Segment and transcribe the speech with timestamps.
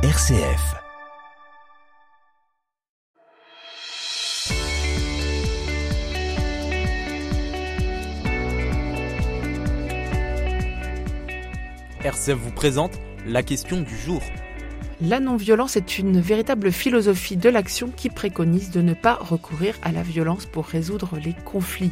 [0.00, 0.76] RCF.
[12.04, 12.92] RCF vous présente
[13.26, 14.22] la question du jour.
[15.00, 19.90] La non-violence est une véritable philosophie de l'action qui préconise de ne pas recourir à
[19.90, 21.90] la violence pour résoudre les conflits.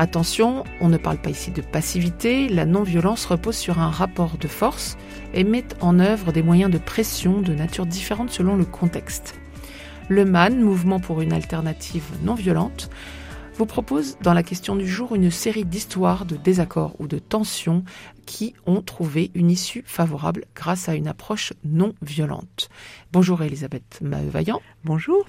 [0.00, 4.46] Attention, on ne parle pas ici de passivité, la non-violence repose sur un rapport de
[4.46, 4.96] force
[5.34, 9.34] et met en œuvre des moyens de pression de nature différente selon le contexte.
[10.08, 12.90] Le MAN, Mouvement pour une alternative non violente,
[13.58, 17.82] vous propose dans la question du jour une série d'histoires de désaccords ou de tensions
[18.24, 22.68] qui ont trouvé une issue favorable grâce à une approche non violente.
[23.10, 24.62] Bonjour Elisabeth Maheu-Vaillant.
[24.84, 25.26] Bonjour.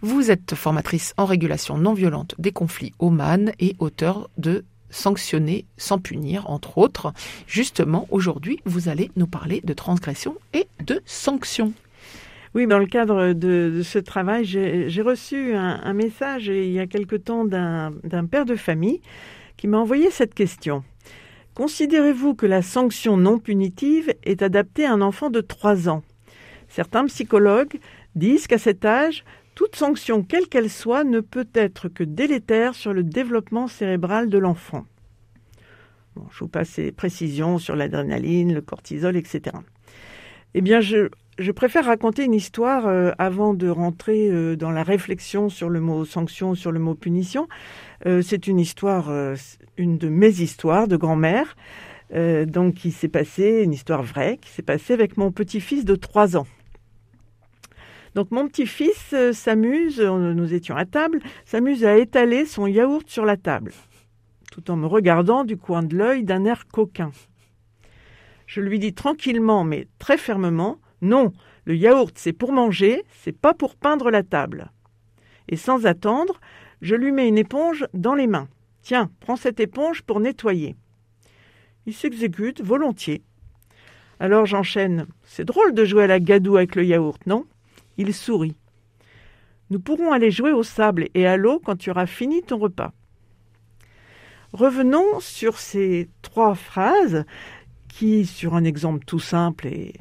[0.00, 5.66] Vous êtes formatrice en régulation non violente des conflits au MAN et auteur de Sanctionner
[5.76, 7.12] sans punir, entre autres.
[7.46, 11.74] Justement, aujourd'hui, vous allez nous parler de transgression et de sanctions.
[12.56, 17.16] Oui, dans le cadre de, ce travail, j'ai reçu un, message il y a quelque
[17.16, 19.02] temps d'un père de famille
[19.58, 20.82] qui m'a envoyé cette question.
[21.52, 26.02] Considérez-vous que la sanction non punitive est adaptée à un enfant de 3 ans?
[26.66, 27.78] Certains psychologues
[28.14, 32.94] disent qu'à cet âge, toute sanction, quelle qu'elle soit, ne peut être que délétère sur
[32.94, 34.86] le développement cérébral de l'enfant.
[36.30, 39.58] je vous passe ces précisions sur l'adrénaline, le cortisol, etc.
[40.54, 44.82] Eh bien, je, je préfère raconter une histoire euh, avant de rentrer euh, dans la
[44.82, 47.46] réflexion sur le mot sanction, sur le mot punition.
[48.06, 49.10] Euh, c'est une histoire,
[49.76, 51.56] une de mes histoires de grand-mère,
[52.12, 56.36] donc qui s'est passée, une histoire vraie, qui s'est passée avec mon petit-fils de 3
[56.36, 56.46] ans.
[58.14, 63.36] Donc mon petit-fils s'amuse, nous étions à table, s'amuse à étaler son yaourt sur la
[63.36, 63.72] table,
[64.52, 67.10] tout en me regardant du coin de l'œil d'un air coquin.
[68.46, 71.32] Je lui dis tranquillement mais très fermement non,
[71.64, 74.70] le yaourt, c'est pour manger, c'est pas pour peindre la table.
[75.48, 76.40] Et sans attendre,
[76.80, 78.48] je lui mets une éponge dans les mains.
[78.82, 80.76] Tiens, prends cette éponge pour nettoyer.
[81.86, 83.22] Il s'exécute volontiers.
[84.18, 85.06] Alors j'enchaîne.
[85.24, 87.44] C'est drôle de jouer à la gadoue avec le yaourt, non?
[87.98, 88.56] Il sourit.
[89.70, 92.92] Nous pourrons aller jouer au sable et à l'eau quand tu auras fini ton repas.
[94.52, 97.24] Revenons sur ces trois phrases
[97.88, 99.94] qui, sur un exemple tout simple et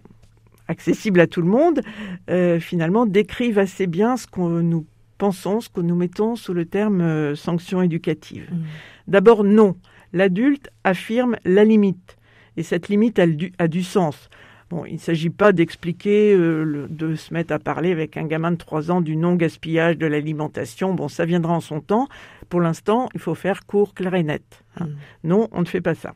[0.68, 1.82] accessible à tout le monde,
[2.30, 4.86] euh, finalement décrivent assez bien ce que nous
[5.18, 8.50] pensons, ce que nous mettons sous le terme euh, sanction éducative.
[8.52, 8.64] Mmh.
[9.08, 9.76] D'abord, non.
[10.14, 12.18] L'adulte affirme la limite.
[12.58, 14.30] Et cette limite a du, a du sens.
[14.70, 18.52] Bon, il ne s'agit pas d'expliquer, euh, de se mettre à parler avec un gamin
[18.52, 20.94] de 3 ans du non-gaspillage de l'alimentation.
[20.94, 22.08] Bon, ça viendra en son temps.
[22.50, 24.64] Pour l'instant, il faut faire court, clair et net.
[24.78, 24.86] Hein.
[24.86, 24.96] Mmh.
[25.26, 26.16] Non, on ne fait pas ça.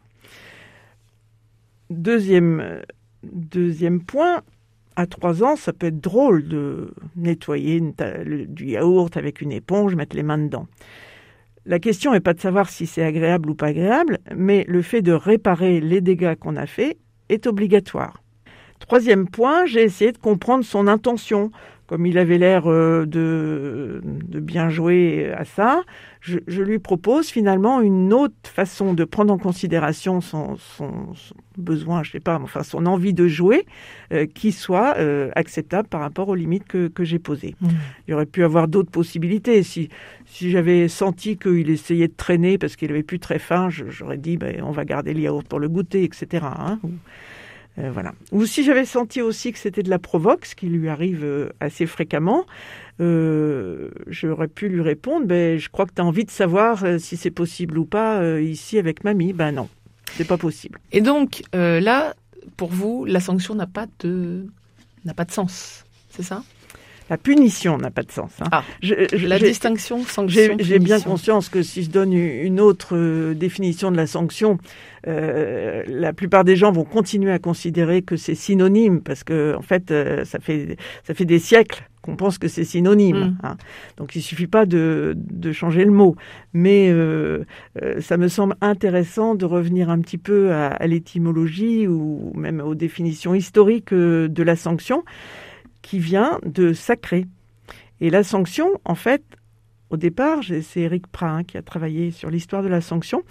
[1.90, 2.82] Deuxième
[3.24, 4.42] Deuxième point,
[4.96, 7.82] à trois ans, ça peut être drôle de nettoyer
[8.48, 10.68] du yaourt avec une éponge, mettre les mains dedans.
[11.66, 15.02] La question n'est pas de savoir si c'est agréable ou pas agréable, mais le fait
[15.02, 16.98] de réparer les dégâts qu'on a faits
[17.30, 18.24] est obligatoire.
[18.80, 21.52] Troisième point, j'ai essayé de comprendre son intention
[21.90, 25.82] comme il avait l'air euh, de, bien jouer à ça,
[26.22, 30.56] je, lui propose finalement une autre façon de prendre en considération son,
[31.58, 33.66] besoin, je sais pas, enfin son envie de jouer,
[34.14, 37.56] euh, qui soit euh, acceptable par rapport aux limites que, j'ai posées.
[37.60, 37.68] Mmh.
[38.08, 39.64] Il y aurait pu avoir d'autres possibilités.
[39.64, 39.90] Si,
[40.28, 44.38] si j'avais senti qu'il essayait de traîner parce qu'il avait plus très faim, j'aurais dit
[44.38, 46.46] ben, on va garder le yaourt pour le goûter, etc.
[47.80, 48.14] Euh, voilà.
[48.32, 51.50] Ou si j'avais senti aussi que c'était de la provoque, ce qui lui arrive euh,
[51.60, 52.46] assez fréquemment,
[53.00, 57.16] euh, j'aurais pu lui répondre ben, Je crois que tu as envie de savoir si
[57.16, 59.34] c'est possible ou pas ici avec mamie.
[59.34, 59.70] Ben non,
[60.12, 60.80] c'est pas possible.
[60.92, 62.14] Et donc, là,
[62.58, 64.46] pour vous, la sanction n'a pas de,
[65.06, 66.44] n'a pas de sens, c'est ça?
[67.10, 68.32] La punition n'a pas de sens.
[68.42, 68.48] Hein.
[68.52, 70.56] Ah, la distinction sanction.
[70.60, 74.58] J'ai bien conscience que si je donne une autre définition de la sanction,
[75.08, 79.62] euh, la plupart des gens vont continuer à considérer que c'est synonyme parce que en
[79.62, 83.18] fait euh, ça fait ça fait des siècles qu'on pense que c'est synonyme.
[83.18, 83.38] Mm.
[83.44, 83.58] Hein.
[83.98, 86.16] Donc il suffit pas de, de changer le mot,
[86.54, 87.44] mais euh,
[88.00, 92.76] ça me semble intéressant de revenir un petit peu à, à l'étymologie ou même aux
[92.76, 95.04] définitions historiques de la sanction
[95.90, 97.26] qui vient de sacré.
[98.00, 99.24] Et la sanction, en fait,
[99.90, 103.24] au départ, c'est Eric Prat qui a travaillé sur l'histoire de la sanction.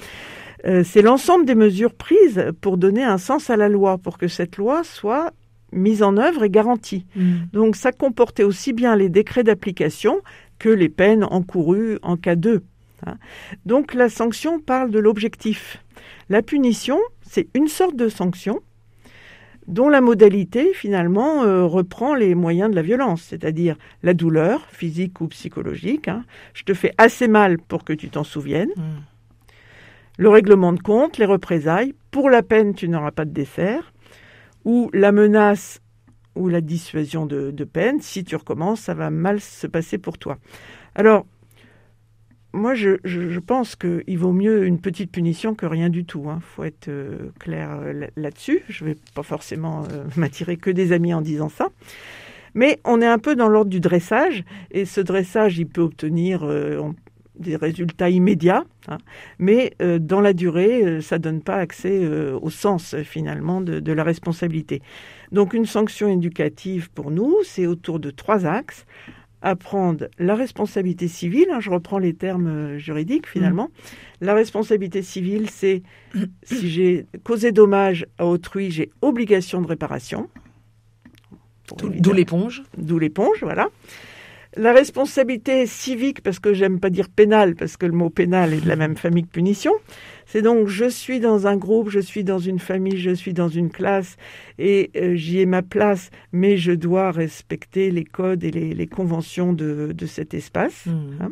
[0.66, 4.26] Euh, c'est l'ensemble des mesures prises pour donner un sens à la loi, pour que
[4.26, 5.32] cette loi soit
[5.70, 7.06] mise en œuvre et garantie.
[7.14, 7.34] Mm.
[7.52, 10.20] Donc ça comportait aussi bien les décrets d'application
[10.58, 12.64] que les peines encourues en cas de.
[13.06, 13.18] Hein.
[13.66, 15.84] Donc la sanction parle de l'objectif.
[16.28, 18.58] La punition, c'est une sorte de sanction,
[19.68, 25.20] dont la modalité finalement euh, reprend les moyens de la violence, c'est-à-dire la douleur physique
[25.20, 26.08] ou psychologique.
[26.08, 26.24] Hein.
[26.54, 28.72] Je te fais assez mal pour que tu t'en souviennes.
[28.76, 28.82] Mmh.
[30.16, 31.94] Le règlement de compte, les représailles.
[32.10, 33.92] Pour la peine, tu n'auras pas de dessert.
[34.64, 35.80] Ou la menace
[36.34, 38.00] ou la dissuasion de, de peine.
[38.00, 40.38] Si tu recommences, ça va mal se passer pour toi.
[40.94, 41.26] Alors,
[42.52, 46.22] moi, je, pense qu'il vaut mieux une petite punition que rien du tout.
[46.24, 46.40] Il hein.
[46.42, 48.62] faut être euh, clair euh, là-dessus.
[48.68, 51.68] Je ne vais pas forcément euh, m'attirer que des amis en disant ça.
[52.54, 54.44] Mais on est un peu dans l'ordre du dressage.
[54.70, 56.46] Et ce dressage, il peut obtenir
[57.38, 58.64] des résultats immédiats.
[58.88, 58.96] Hein.
[59.38, 64.02] mais dans la durée, ça ne donne pas accès au sens, finalement, de, de la
[64.02, 64.80] responsabilité.
[65.30, 68.86] Donc une sanction éducative, pour nous, c'est autour de trois axes
[69.42, 73.64] apprendre la responsabilité civile, hein, je reprends les termes euh, juridiques finalement.
[73.64, 74.26] Mm.
[74.26, 75.82] La responsabilité civile, c'est
[76.42, 80.28] si j'ai causé dommage à autrui, j'ai obligation de réparation.
[81.76, 82.62] D'où l'éponge.
[82.78, 83.68] D'où l'éponge, voilà.
[84.58, 88.60] La responsabilité civique, parce que j'aime pas dire pénale, parce que le mot pénal est
[88.60, 89.72] de la même famille que punition,
[90.26, 93.48] c'est donc je suis dans un groupe, je suis dans une famille, je suis dans
[93.48, 94.16] une classe
[94.58, 99.52] et euh, j'y ai ma place, mais je dois respecter les codes et les, conventions
[99.52, 100.86] de, cet espace.
[100.86, 101.22] Mmh.
[101.22, 101.30] Hein.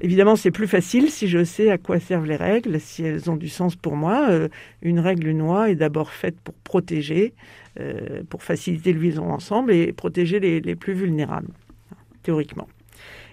[0.00, 3.36] Évidemment, c'est plus facile si je sais à quoi servent les règles, si elles ont
[3.36, 4.28] du sens pour moi.
[4.30, 4.48] Euh,
[4.80, 7.34] une règle, une loi est d'abord faite pour protéger,
[7.80, 11.48] euh, pour faciliter le vivre ensemble et protéger les, les plus vulnérables,
[12.22, 12.68] théoriquement.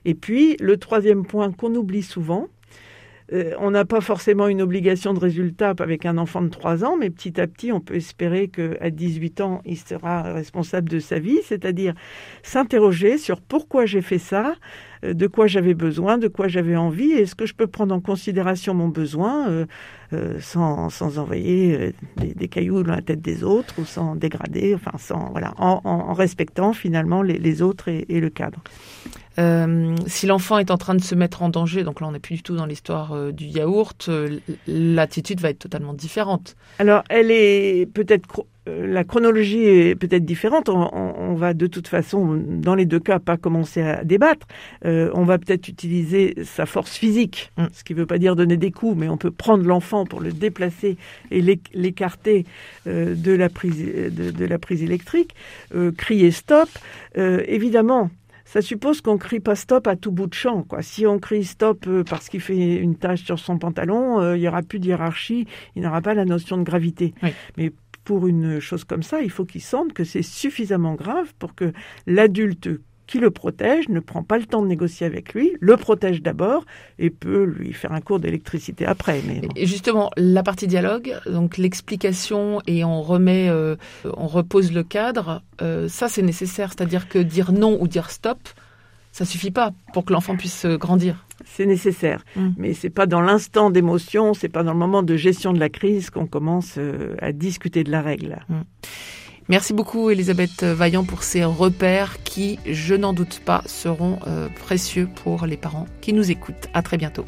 [0.06, 2.48] Et puis, le troisième point qu'on oublie souvent,
[3.34, 6.96] euh, on n'a pas forcément une obligation de résultat avec un enfant de 3 ans,
[6.96, 11.18] mais petit à petit, on peut espérer qu'à 18 ans, il sera responsable de sa
[11.18, 11.96] vie, c'est-à-dire
[12.44, 14.56] s'interroger sur pourquoi j'ai fait ça,
[15.14, 18.74] de quoi j'avais besoin, de quoi j'avais envie, est-ce que je peux prendre en considération
[18.74, 19.66] mon besoin
[20.14, 25.32] euh, sans, envoyer des, cailloux dans la tête des autres ou sans dégrader, enfin sans
[25.32, 28.62] voilà, en, respectant finalement les, autres et le cadre?
[29.38, 32.20] Euh, si l'enfant est en train de se mettre en danger, donc là on n'est
[32.20, 36.56] plus du tout dans l'histoire euh, du yaourt, euh, l'attitude va être totalement différente.
[36.80, 38.28] Alors elle est peut-être
[38.68, 40.70] la chronologie est peut-être différente.
[40.70, 44.48] On, va de toute façon, dans les deux cas, pas commencer à débattre.
[44.84, 47.66] on va peut-être utiliser sa force physique, mm.
[47.74, 50.20] ce qui ne veut pas dire donner des coups, mais on peut prendre l'enfant pour
[50.20, 50.98] le déplacer
[51.32, 51.42] et
[51.74, 52.46] l'écarter
[52.86, 55.36] de la prise de, de, la prise électrique,
[55.98, 56.70] crier stop.
[57.16, 58.10] évidemment,
[58.46, 60.64] ça suppose qu'on crie pas stop à tout bout de champ.
[60.64, 60.82] Quoi.
[60.84, 64.42] Si on crie stop euh, parce qu'il fait une tâche sur son pantalon, euh, il
[64.42, 67.14] n'y aura plus de hiérarchie, il n'aura pas la notion de gravité.
[67.58, 67.72] Mais
[68.06, 71.74] pour une chose comme ça, il faut qu'il sente que c'est suffisamment grave pour que
[72.08, 72.70] l'adulte
[73.08, 76.66] qui le protège ne prend pas le temps de négocier avec lui, le protège d'abord
[76.98, 79.22] et peut lui faire un cours d'électricité après.
[79.28, 83.76] Mais Et justement, la partie dialogue, donc l'explication et on remet, euh,
[84.06, 86.70] on repose le cadre, euh, ça c'est nécessaire.
[86.70, 88.40] C'est-à-dire que dire non ou dire stop,
[89.16, 91.26] ça suffit pas pour que l'enfant puisse euh, grandir.
[91.46, 92.50] C'est nécessaire, mmh.
[92.58, 95.70] mais c'est pas dans l'instant d'émotion, c'est pas dans le moment de gestion de la
[95.70, 96.80] crise qu'on commence
[97.22, 98.40] à discuter de la règle.
[98.50, 98.56] Mmh.
[99.48, 105.08] Merci beaucoup Elisabeth Vaillant pour ces repères qui, je n'en doute pas, seront euh, précieux
[105.24, 106.68] pour les parents qui nous écoutent.
[106.74, 107.26] À très bientôt.